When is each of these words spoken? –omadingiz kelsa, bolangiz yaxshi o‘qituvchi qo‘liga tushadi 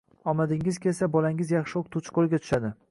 –omadingiz 0.31 0.79
kelsa, 0.85 1.11
bolangiz 1.17 1.55
yaxshi 1.59 1.81
o‘qituvchi 1.83 2.19
qo‘liga 2.19 2.43
tushadi 2.45 2.79